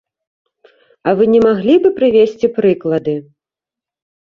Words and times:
А 1.07 1.13
вы 1.21 1.29
не 1.35 1.43
маглі 1.47 1.75
бы 1.85 1.95
прывесці 2.03 2.47
прыклады? 2.59 3.15